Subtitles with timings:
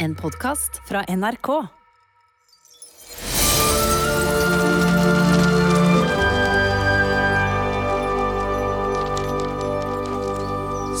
[0.00, 1.48] En podkast fra NRK.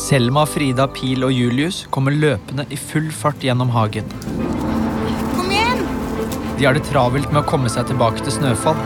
[0.08, 4.10] Selma, Frida, Pil og Julius kommer løpende i full fart gjennom hagen.
[5.36, 5.86] Kom igjen!
[6.58, 8.82] De har det travelt med å komme seg tilbake til Snøfall.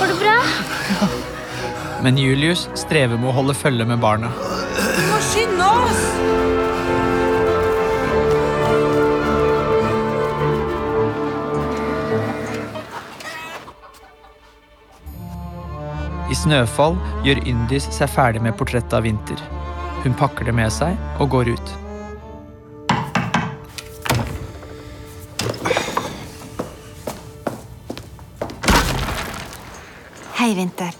[0.00, 0.40] Går det bra?
[2.08, 4.32] Men Julius strever med å holde følge med barna.
[5.62, 6.02] Oss!
[16.32, 16.96] I Snøfall
[17.26, 19.38] gjør Yndis seg ferdig med portrettet av Vinter.
[20.02, 21.72] Hun pakker det med seg og går ut.
[30.40, 30.90] Hei, Vinter.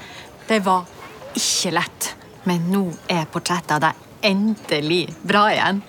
[0.46, 0.86] Det var
[1.34, 2.12] ikke lett,
[2.46, 5.82] men nå er portrettet av deg endelig bra igjen.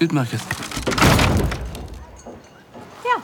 [0.00, 0.42] Utmerket.
[3.04, 3.20] Ja.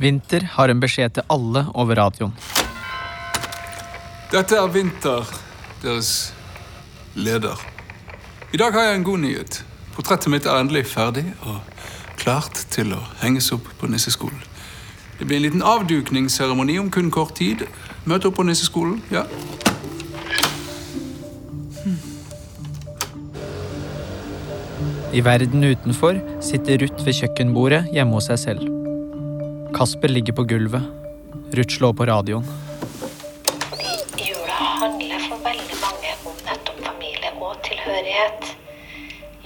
[0.00, 2.36] Vinter har en beskjed til alle over radioen.
[4.30, 5.26] Dette er Vinter,
[5.82, 6.32] deres
[7.14, 7.58] leder.
[8.52, 9.64] I dag har jeg en god nyhet.
[9.94, 11.58] Portrettet mitt er endelig ferdig og
[12.20, 14.40] klart til å henges opp på nisseskolen.
[15.18, 17.66] Det blir en liten avdukningsseremoni om kun kort tid.
[18.08, 19.26] Møte opp på nisseskolen, ja.
[25.10, 28.68] I verden utenfor sitter Ruth ved kjøkkenbordet hjemme hos seg selv.
[29.74, 30.86] Kasper ligger på gulvet.
[31.58, 32.46] Ruth slår på radioen.
[34.22, 38.52] Jula handler for veldig mange om nettopp familie og tilhørighet.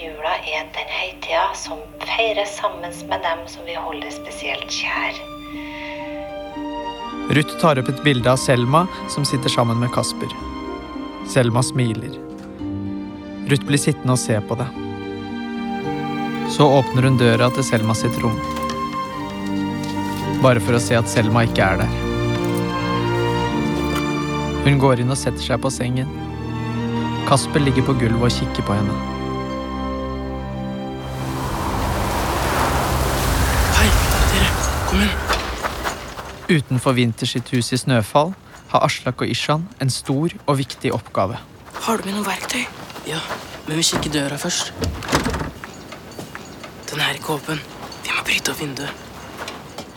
[0.02, 5.16] Jula er den høytida som feires sammen med dem som vi holder spesielt kjær.
[7.32, 10.28] Ruth tar opp et bilde av Selma som sitter sammen med Kasper.
[11.32, 12.20] Selma smiler.
[13.48, 14.68] Ruth blir sittende og se på det.
[16.50, 18.36] Så åpner hun døra til Selma sitt rom.
[20.42, 21.94] Bare for å se at Selma ikke er der.
[24.64, 26.08] Hun går inn og setter seg på sengen.
[27.28, 28.94] Kasper ligger på gulvet og kikker på henne.
[33.78, 33.90] Hei,
[34.32, 34.50] dere.
[34.90, 35.14] Kom inn.
[36.48, 38.34] Utenfor Vinter sitt hus i Snøfall
[38.74, 41.40] har Aslak og Ishan en stor og viktig oppgave.
[41.84, 42.64] Har du med noe verktøy?
[43.08, 43.20] Ja,
[43.66, 44.72] men vi kikker døra først.
[46.94, 47.58] Den er ikke åpen.
[48.04, 49.00] Vi må bryte opp vinduet.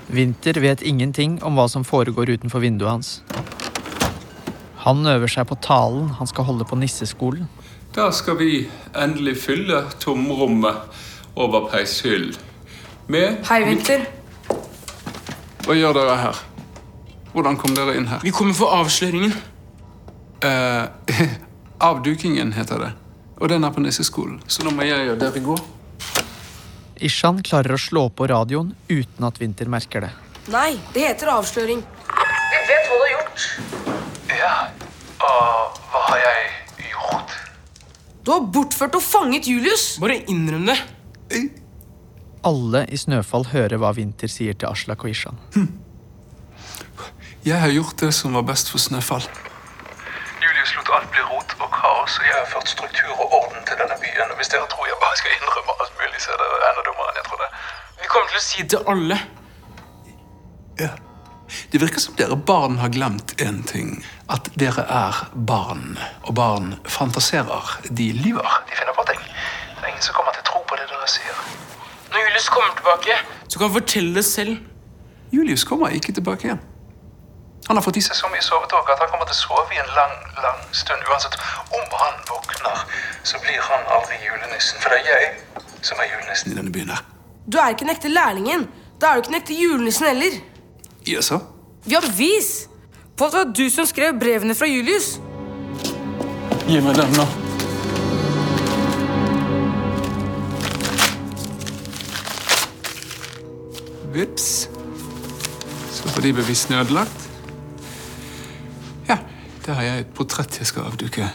[0.09, 3.09] Vinter vet ingenting om hva som foregår utenfor vinduet hans.
[4.81, 7.45] Han øver seg på talen han skal holde på nisseskolen.
[7.93, 8.65] Da skal vi
[8.97, 10.97] endelig fylle tomrommet
[11.37, 12.31] over peishyll
[13.13, 14.09] med Hei, Vinter.
[15.69, 16.43] Hva gjør dere her?
[17.37, 18.25] Hvordan kom dere inn her?
[18.25, 19.37] Vi kommer for avsløringen.
[20.41, 21.25] Eh,
[21.93, 22.93] avdukingen heter det.
[23.37, 25.63] Og den er på nisseskolen, så nå må jeg og dere gå.
[27.03, 30.11] Ishan klarer å slå på radioen uten at Vinter merker det.
[30.53, 31.81] Nei, det heter avsløring.
[31.81, 33.47] Vi vet hva du har gjort.
[34.37, 34.53] Ja,
[35.17, 37.35] og hva har jeg gjort?
[38.23, 39.97] Du har bortført og fanget Julius.
[40.03, 40.77] Bare innrøm det.
[42.47, 45.39] Alle i Snøfall hører hva Vinter sier til Aslak og Ishan.
[47.47, 49.23] Jeg har gjort det som var best for Snøfall.
[50.43, 53.79] Julius lot alt bli rot og kaos, og jeg har ført struktur og orden til
[53.79, 54.33] denne byen.
[54.39, 57.19] Hvis dere tror jeg bare skal innrømme alt mulig, så er det enda dummere enn
[57.21, 57.49] jeg trodde.
[58.01, 59.19] Vi kommer til å si det til alle.
[60.79, 60.93] Ja.
[61.71, 64.05] Det virker som dere barn har glemt en ting.
[64.29, 65.97] At dere er barn.
[66.27, 67.77] Og barn fantaserer.
[67.89, 68.63] De lyver.
[68.69, 69.21] De finner på ting.
[69.23, 71.43] Det er ingen som kommer til å tro på det dere sier.
[72.11, 74.57] Når Julius kommer tilbake, så kan han fortelle det selv.
[75.31, 76.59] Julius kommer ikke tilbake igjen.
[77.67, 79.79] Han har fått i seg så mye sovetåke at han kommer til å sove i
[79.81, 81.03] en lang, lang stund.
[81.11, 81.35] Uansett
[81.75, 82.83] om han våkner,
[83.27, 84.79] så blir han aldri julenissen.
[84.79, 87.03] For det er jeg som er julenissen i denne byen her.
[87.47, 88.67] Du er ikke den ekte lærlingen.
[89.01, 90.39] Da er du ikke den ekte julenissen heller.
[91.07, 91.39] Jaså?
[91.85, 92.67] Vi har bevis
[93.17, 95.17] på at det var du som skrev brevene fra Julius.
[96.67, 97.27] Gi meg den, nå.
[104.17, 104.67] Vips.
[105.93, 107.29] Så var de bevisene ødelagt.
[109.07, 109.17] Ja,
[109.65, 111.29] der har jeg et portrett jeg skal avduke.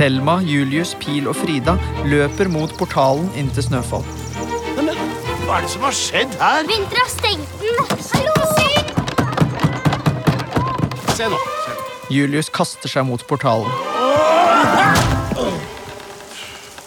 [0.00, 1.74] Selma, Julius, Pil og Frida
[2.08, 4.00] løper mot portalen inn til Snøfall.
[5.44, 6.64] Hva er det som har skjedd her?
[6.70, 7.76] Vinter har stengt den.
[8.14, 8.32] Hallo!
[11.18, 11.40] Se nå.
[12.08, 13.68] Julius kaster seg mot portalen.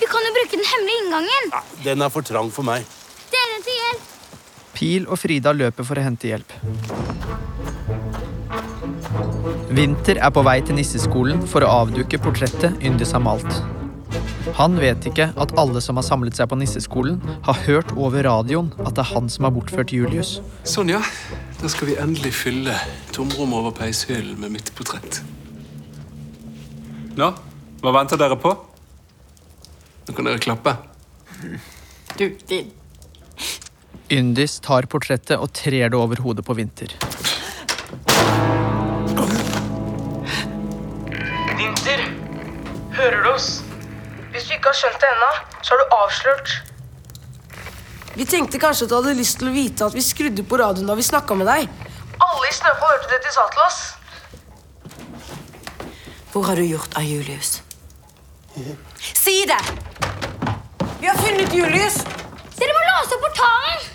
[0.02, 1.54] Vi kan jo bruke den hemmelige inngangen.
[1.86, 2.82] Den er for trang for meg.
[3.30, 4.10] Dere til hjelp.
[4.74, 6.58] Pil og Frida løper for å hente hjelp.
[9.74, 13.48] Vinter er på vei til nisseskolen for å avduke portrettet Yndis har malt.
[14.60, 17.18] Han vet ikke at alle som har samlet seg på nisseskolen,
[17.48, 20.36] har hørt over radioen at det er han som har bortført Julius.
[20.62, 21.02] Sånn, ja.
[21.58, 22.76] Da skal vi endelig fylle
[23.16, 25.24] tomrommet over peishyllen med mitt portrett.
[27.18, 27.34] Nå,
[27.82, 28.54] hva venter dere på?
[30.06, 30.78] Nå kan dere klappe.
[32.14, 32.70] Du, din
[34.14, 36.54] Yndis tar portrettet og trer det over hodet på.
[36.62, 36.94] Vinter,
[44.84, 45.32] skjønt det ennå,
[45.64, 46.54] så er du avslørt.
[48.14, 50.90] Vi tenkte kanskje at du hadde lyst til å vite at vi skrudde på radioen
[50.90, 51.70] da vi snakka med deg.
[52.22, 53.80] Alle i Snøfall hørte det de sa til oss.
[56.34, 57.62] Hvor har du gjort av Julius?
[59.02, 59.62] Si det!
[61.00, 61.98] Vi har funnet Julius.
[62.60, 63.90] Dere må låse opp portalen!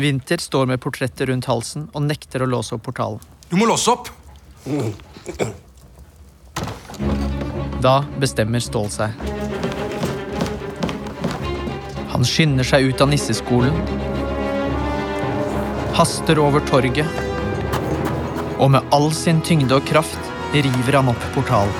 [0.00, 3.20] Vinter står med portrettet rundt halsen og nekter å låse opp portalen.
[3.50, 4.08] Du må låse opp!
[7.82, 9.41] Da bestemmer Stål seg.
[12.22, 13.74] Han skynder seg ut av nisseskolen,
[15.96, 17.16] haster over torget,
[18.62, 21.74] og med all sin tyngde og kraft river han opp portalen.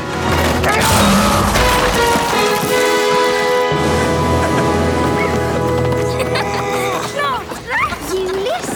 [8.10, 8.74] Julius!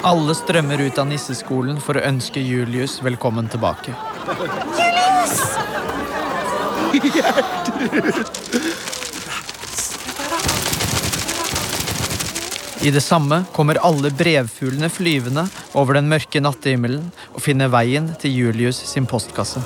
[0.00, 3.92] Alle strømmer ut av nisseskolen for å ønske Julius velkommen tilbake.
[12.80, 18.36] I det samme kommer alle brevfuglene flyvende over den mørke nattehimmelen og finner veien til
[18.36, 19.60] Julius sin postkasse.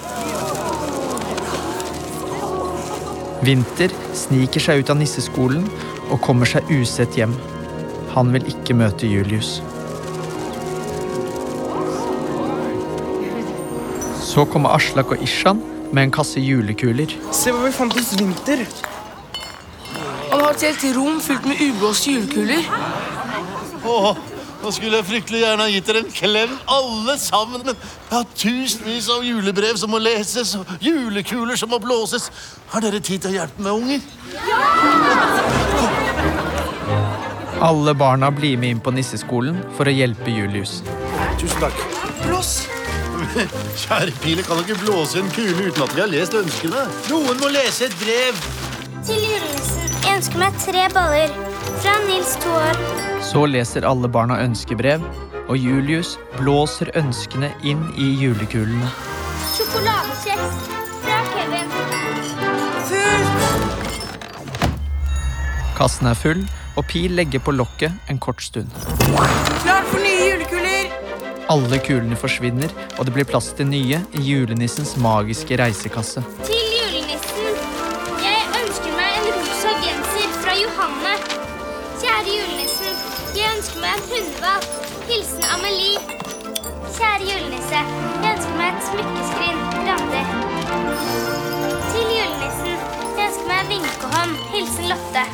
[3.44, 5.66] Vinter sniker seg ut av nisseskolen
[6.08, 7.34] og kommer seg usett hjem.
[8.14, 9.58] Han vil ikke møte Julius.
[14.22, 17.14] Så kommer Aslak og Ishan med en kasse julekuler.
[17.32, 18.64] Se hva vi fant hos Vinter.
[20.30, 22.62] Han har et helt rom fylt med ublåste julekuler.
[23.84, 24.16] Åh,
[24.64, 27.62] nå skulle jeg fryktelig gjerne ha gitt dere en klem, alle sammen.
[27.68, 32.30] Men jeg har tusenvis av julebrev som må leses, og julekuler som må blåses.
[32.74, 34.00] Har dere tid til å hjelpe meg, unger?
[34.34, 35.64] Ja!
[37.64, 40.82] Alle barna blir med inn på nisseskolen for å hjelpe Julius.
[41.40, 41.78] Tusen takk.
[42.26, 42.66] Blås.
[43.32, 46.84] Kjære pile, kan dere blåse en kule uten at vi har lest ønskene?
[47.10, 48.40] Noen må lese et brev.
[49.04, 49.92] Til julenissen.
[50.04, 51.34] Jeg ønsker meg tre baller.
[51.82, 52.80] Fra Nils to år.
[53.24, 55.04] Så leser alle barna ønskebrev,
[55.48, 58.88] og Julius blåser ønskene inn i julekulene.
[59.54, 60.68] Sjokoladekjeks.
[61.04, 61.68] Fra Kevin.
[65.74, 66.44] Kassen er full,
[66.78, 68.70] og Pil legger på lokket en kort stund.
[71.52, 76.22] Alle kulene forsvinner, og det blir plass til nye i julenissens magiske reisekasse.
[76.46, 77.58] Til julenissen.
[78.24, 81.12] Jeg ønsker meg en rosa genser fra Johanne.
[82.00, 82.96] Kjære julenissen.
[83.36, 84.70] Jeg ønsker meg en hundevalp.
[85.10, 86.00] Hilsen Amelie.
[86.96, 87.82] Kjære julenisse.
[88.24, 89.58] Jeg ønsker meg et smykkeskrin.
[89.90, 90.22] Randi.
[91.90, 92.78] Til julenissen.
[93.18, 94.32] Jeg ønsker meg en vinkehånd.
[94.54, 95.26] Hilsen Lotte.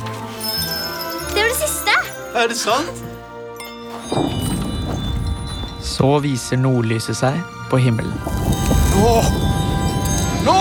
[1.30, 1.96] Det var det siste.
[2.34, 4.49] Er det sant?
[6.00, 7.34] Så viser nordlyset seg
[7.68, 8.14] på himmelen.
[8.94, 9.10] Nå!
[10.46, 10.60] Nå!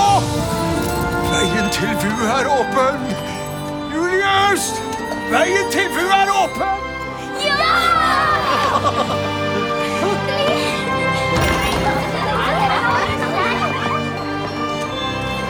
[1.29, 3.05] Veien til Vu er åpen!
[3.93, 4.65] Julius!
[5.31, 6.83] Veien til Vu er åpen!
[7.45, 7.71] Ja!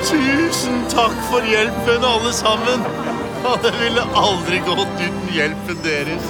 [0.06, 2.86] Tusen takk for hjelpen, alle sammen.
[3.42, 6.30] Og det ville aldri gått uten hjelpen deres.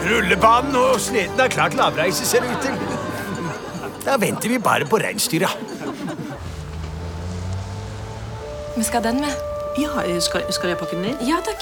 [0.00, 2.76] Rullebanen og sleden er klar til avreise, ser det ut til.
[4.04, 5.50] Da venter vi bare på reinsdyra.
[8.76, 9.34] Men skal den med?
[9.78, 11.20] Ja, skal, skal jeg pakke den inn?
[11.28, 11.60] Ja takk.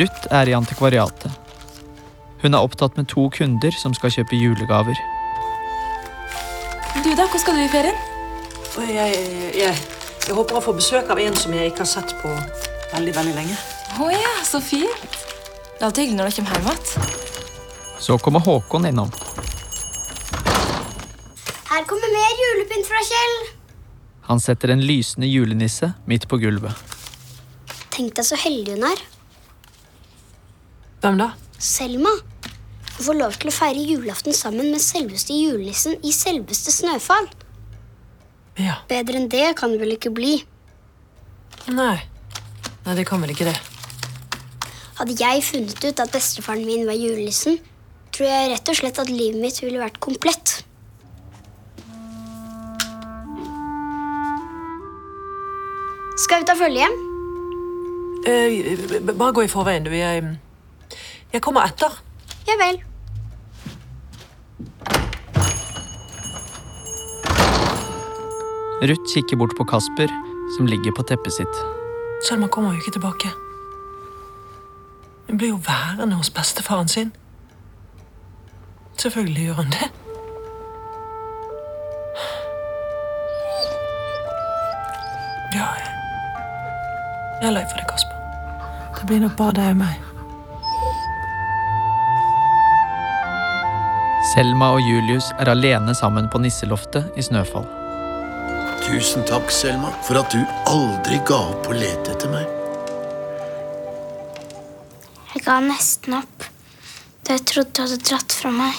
[0.00, 1.32] Ruth er i antikvariatet.
[2.42, 4.98] Hun er opptatt med to kunder som skal kjøpe julegaver.
[7.02, 7.96] Du da, hvor skal du i ferien?
[8.76, 9.26] Jeg, jeg,
[9.56, 9.82] jeg,
[10.26, 12.32] jeg håper å få besøk av en som jeg ikke har sett på
[12.92, 13.58] veldig, veldig lenge.
[14.00, 15.21] Å ja, så fint.
[15.82, 17.96] Det er alltid hyggelig når dere kommer hjem igjen.
[17.98, 19.08] Så kommer Håkon innom.
[21.72, 23.34] Her kommer mer julepynt fra Kjell.
[24.28, 26.94] Han setter en lysende julenisse midt på gulvet.
[27.90, 29.02] Tenk deg så heldig hun er.
[31.02, 31.28] Hvem da?
[31.58, 32.14] Selma.
[32.92, 37.26] Hun får lov til å feire julaften sammen med selveste julenissen i selveste Snøfall.
[38.54, 38.78] Ja.
[38.86, 40.38] Bedre enn det kan det vel ikke bli.
[41.74, 41.96] Nei.
[42.86, 43.58] Nei, det kan vel ikke det.
[45.02, 47.56] Hadde jeg funnet ut at bestefaren min var julenissen,
[48.14, 50.60] tror jeg rett og slett at livet mitt ville vært komplett.
[56.22, 56.96] Skal vi ta følge hjem?
[58.30, 59.90] Eh, bare gå i forveien, du.
[59.90, 60.22] Jeg,
[61.34, 61.98] jeg kommer etter.
[62.46, 62.78] Ja vel.
[68.86, 70.20] Ruth kikker bort på Kasper,
[70.54, 71.64] som ligger på teppet sitt.
[72.28, 73.38] Selma kommer jo ikke tilbake.
[75.28, 77.12] Hun blir jo værende hos bestefaren sin.
[78.98, 79.90] Selvfølgelig gjør hun det.
[85.54, 85.88] Ja, jeg
[87.42, 88.16] jeg er lei for det, Kasper.
[88.98, 89.96] Det blir nok bare deg og meg.
[94.34, 97.66] Selma og Julius er alene sammen på nisseloftet i Snøfall.
[98.86, 102.61] Tusen takk, Selma, for at du aldri ga opp å lete etter meg.
[105.42, 106.44] Jeg ga nesten opp
[107.26, 108.76] da jeg trodde du hadde dratt fra meg.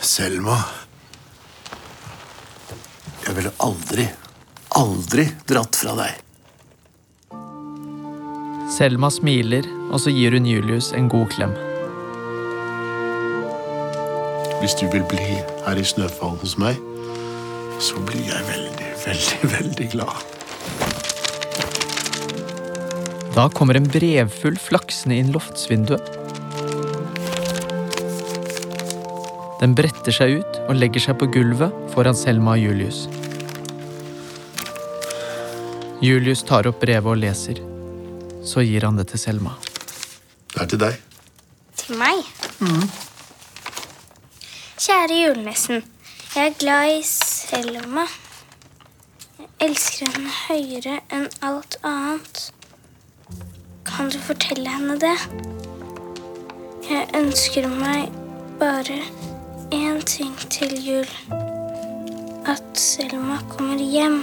[0.00, 0.56] Selma
[3.26, 4.06] Jeg ville aldri,
[4.80, 6.24] aldri dratt fra deg.
[8.72, 11.52] Selma smiler, og så gir hun Julius en god klem.
[14.62, 16.80] Hvis du vil bli her i Snøfall hos meg,
[17.76, 20.33] så blir jeg veldig, veldig, veldig glad.
[23.34, 26.12] Da kommer en brevfull flaksende inn loftsvinduet.
[29.58, 33.08] Den bretter seg ut og legger seg på gulvet foran Selma og Julius.
[36.04, 37.58] Julius tar opp brevet og leser.
[38.46, 39.56] Så gir han det til Selma.
[40.54, 41.02] Det er til deg.
[41.82, 42.22] Til meg?
[44.78, 45.82] Kjære julenissen.
[46.36, 48.06] Jeg er glad i Selma.
[49.40, 52.50] Jeg elsker henne høyere enn alt annet.
[53.94, 55.14] Kan du fortelle henne det?
[56.88, 58.08] Jeg ønsker meg
[58.58, 58.96] bare
[59.70, 61.12] én ting til jul.
[62.50, 64.16] At Selma kommer hjem.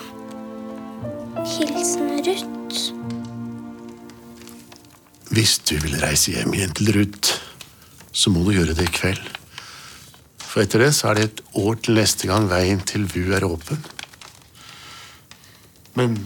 [1.54, 2.82] Hilsen Ruth.
[5.32, 7.40] Hvis du vil reise hjem igjen til Ruth,
[8.12, 9.24] så må du gjøre det i kveld.
[10.36, 13.48] For etter det så er det et år til neste gang veien til VU er
[13.48, 13.80] åpen.
[15.96, 16.20] Men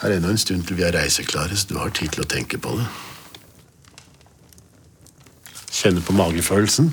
[0.00, 2.28] her er ennå en stund til vi er reiseklare, så du har tid til å
[2.28, 2.86] tenke på det.
[5.72, 6.90] Kjenne på magefølelsen.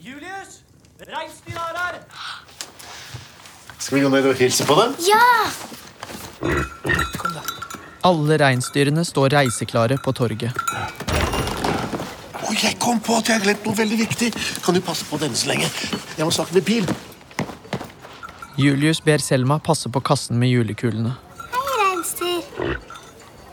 [0.00, 0.60] Julius!
[1.08, 2.00] Reinsdyr er her!
[3.78, 4.94] Skal vi gå ned og hilse på dem?
[5.08, 5.28] Ja!
[8.04, 10.56] Alle reinsdyrene står reiseklare på torget.
[12.42, 14.32] Å, jeg kom på at jeg har glemt noe veldig viktig.
[14.64, 15.68] Kan du passe på denne så lenge?
[16.18, 16.88] Jeg må snakke med Pil.
[18.60, 21.14] Julius ber Selma passe på kassen med julekulene.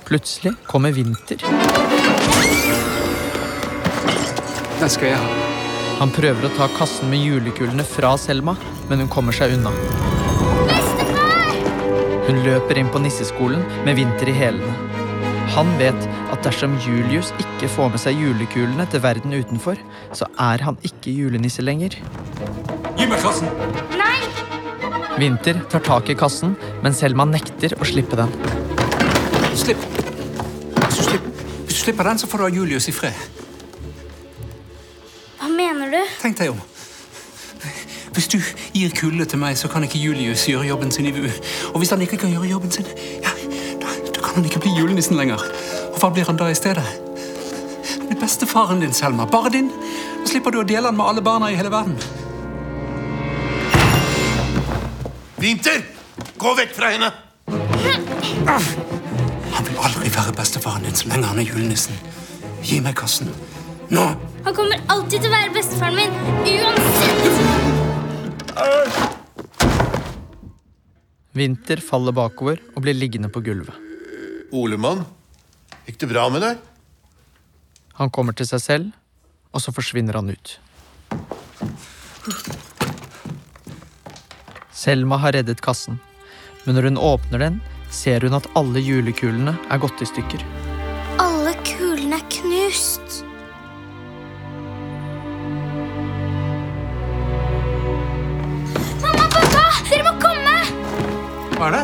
[0.09, 1.37] Plutselig kommer Vinter.
[4.79, 5.49] Den skal jeg ha.
[5.99, 8.55] Han prøver å ta kassen med julekulene fra Selma,
[8.89, 9.69] men hun kommer seg unna.
[12.25, 14.73] Hun løper inn på nisseskolen med Vinter i hælene.
[15.53, 19.77] Han vet at dersom Julius ikke får med seg julekulene til verden utenfor,
[20.09, 21.99] så er han ikke julenisse lenger.
[22.97, 23.53] Gi meg kassen!
[23.93, 24.17] Nei!
[25.21, 28.33] Vinter tar tak i kassen, men Selma nekter å slippe den.
[29.53, 29.98] Slipp.
[31.79, 33.15] Slipper, den, så får du ha Julius i fred.
[35.39, 36.00] Hva mener du?
[36.19, 36.59] Tenk deg om.
[38.13, 38.38] Hvis du
[38.74, 41.29] gir kulde til meg, så kan ikke Julius gjøre jobben sin i VU.
[41.71, 42.89] Og hvis han ikke kan gjøre jobben sin,
[43.24, 43.31] ja,
[43.79, 45.39] da, da kan han ikke bli julenissen lenger.
[45.93, 46.83] Og hva blir han da i stedet?
[47.95, 49.25] Den beste bestefaren din, Selma.
[49.25, 49.71] Bare din.
[50.19, 51.95] Da slipper du å dele den med alle barna i hele verden.
[55.39, 55.86] Vinter!
[56.39, 57.13] Gå vekk fra henne!
[60.19, 61.95] Han være bestefaren din så lenge han er julenissen.
[62.59, 63.29] Gi meg kassen.
[63.88, 64.01] Nå!
[64.43, 66.11] Han kommer alltid til å være bestefaren min,
[66.59, 67.23] uansett!
[71.39, 73.71] Vinter faller bakover og blir liggende på gulvet.
[74.51, 75.05] Olemann,
[75.88, 76.59] gikk det bra med deg?
[78.01, 78.91] Han kommer til seg selv,
[79.55, 80.59] og så forsvinner han ut.
[84.75, 86.03] Selma har reddet kassen,
[86.65, 90.43] men når hun åpner den, ser hun at alle julekulene er gått i stykker.
[91.22, 93.24] Alle kulene er knust.
[99.01, 99.65] Mamma, pappa!
[99.89, 100.55] Dere må komme!
[101.58, 101.84] Hva er det?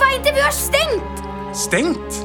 [0.00, 1.24] Veien til Bu er stengt!
[1.66, 2.22] Stengt?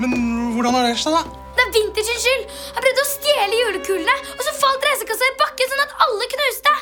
[0.00, 0.14] Men
[0.54, 1.38] hvordan har det skjedd, da?
[1.58, 2.44] Det er Vinter sin skyld.
[2.76, 6.76] Han prøvde å stjele julekulene, og så falt reisekassa i bakken sånn at alle knuste.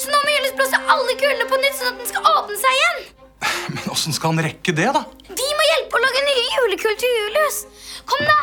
[0.00, 2.78] Så nå må Julius blåse alle kulene på nytt, sånn at den skal åpne seg
[2.78, 3.02] igjen.
[3.68, 5.04] Men Åssen skal han rekke det, da?
[5.28, 7.58] Vi må hjelpe å lage nye julekull til Julius.
[8.08, 8.38] Kom, da!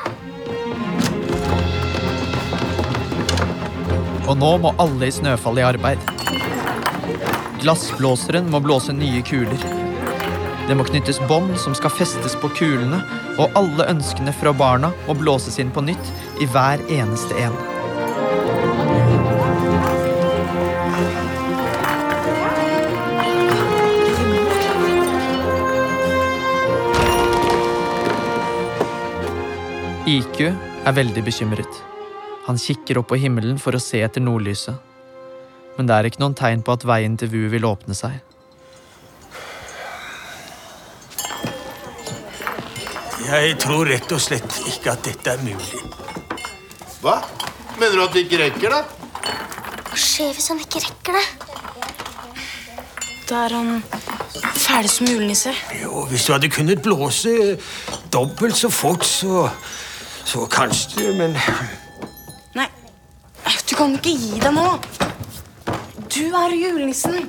[4.29, 6.01] Og nå må alle i Snøfall i arbeid.
[7.63, 9.63] Glassblåseren må blåse nye kuler.
[10.69, 13.01] Det må knyttes bånd som skal festes på kulene,
[13.41, 16.13] og alle ønskene fra barna må blåses inn på nytt
[16.43, 17.78] i hver eneste en.
[30.09, 31.79] IQ er veldig bekymret.
[32.47, 34.73] Han kikker opp på himmelen for å se etter nordlyset.
[35.77, 38.17] Men det er ikke noen tegn på at veien til VU vil åpne seg.
[43.29, 45.83] Jeg tror rett og slett ikke at dette er mulig.
[47.03, 47.19] Hva?
[47.77, 48.81] Mener du at vi ikke rekker det?
[49.91, 51.27] Hva skjer hvis han ikke rekker det?
[53.29, 53.83] Da er han
[54.57, 55.53] ferdig som julenisse.
[55.83, 57.35] Jo, hvis du hadde kunnet blåse
[58.09, 59.45] dobbelt så fort, så,
[60.25, 61.35] så kanskje, men
[62.55, 62.67] Nei,
[63.69, 64.65] du kan ikke gi deg nå.
[66.09, 67.27] Du er julenissen.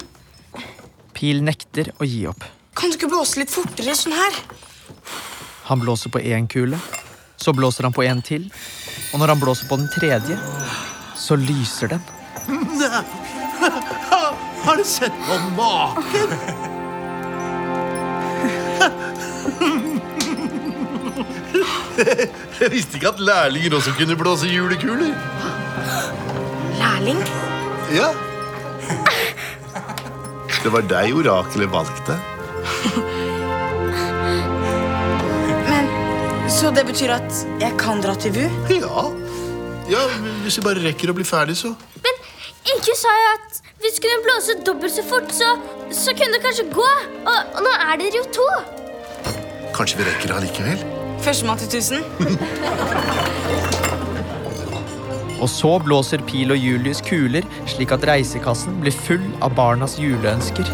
[1.17, 2.47] Pil nekter å gi opp.
[2.75, 4.41] Kan du ikke blåse litt fortere sånn her?
[5.69, 6.81] Han blåser på én kule,
[7.37, 8.49] så blåser han på en til,
[9.13, 10.39] og når han blåser på den tredje,
[11.21, 12.03] så lyser den.
[12.49, 13.05] Nei.
[14.65, 16.70] Har du sett på maken?
[22.61, 25.15] Jeg visste ikke at lærlinger også kunne blåse julekuler.
[26.81, 27.21] Lærling?
[27.95, 28.11] Ja.
[30.61, 32.17] Det var deg oraklet valgte.
[35.69, 35.89] Men
[36.53, 38.47] Så det betyr at jeg kan dra til VU?
[38.75, 39.07] Ja.
[39.95, 40.05] ja.
[40.45, 41.73] Hvis vi bare rekker å bli ferdig, så.
[42.05, 42.21] Men
[42.77, 45.55] ikke sa jeg at hvis vi kunne blåse dobbelt så fort, så,
[45.97, 46.91] så kunne det kanskje gå.
[47.25, 48.49] Og, og nå er dere jo to.
[49.77, 51.00] Kanskje vi rekker det allikevel?
[51.21, 52.05] Førstemann til 1000.
[55.41, 60.69] Og så blåser Pil og Julius kuler slik at reisekassen blir full av barnas juleønsker.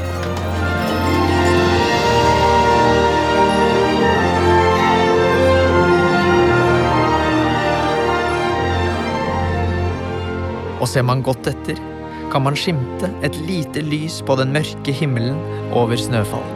[10.77, 11.79] Og ser man godt etter,
[12.31, 15.38] kan man skimte et lite lys på den mørke himmelen
[15.75, 16.56] over Snøfall.